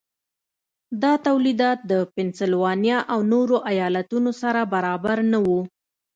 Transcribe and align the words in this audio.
دا 1.01 1.13
تولیدات 1.25 1.79
د 1.91 1.93
پنسلوانیا 2.15 2.97
او 3.13 3.19
نورو 3.31 3.57
ایالتونو 3.71 4.31
سره 4.41 4.61
برابر 4.73 5.17
نه 5.31 5.39
وو. 5.45 5.59